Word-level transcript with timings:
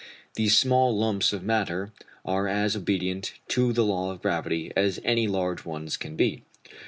These 0.33 0.57
small 0.57 0.97
lumps 0.97 1.31
of 1.31 1.43
matter 1.43 1.91
are 2.25 2.47
as 2.47 2.75
obedient 2.75 3.33
to 3.49 3.71
the 3.71 3.85
law 3.85 4.11
of 4.11 4.23
gravity 4.23 4.73
as 4.75 4.99
any 5.03 5.27
large 5.27 5.63
ones 5.63 5.95
can 5.95 6.15
be. 6.15 6.41